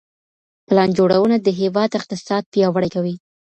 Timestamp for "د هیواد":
1.41-1.91